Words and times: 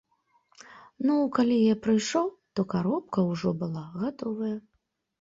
Ну, 1.09 1.17
калі 1.35 1.57
я 1.65 1.75
прыйшоў, 1.85 2.27
то 2.57 2.61
каробка 2.75 3.29
ўжо 3.31 3.57
была 3.63 3.89
гатовая. 4.01 4.55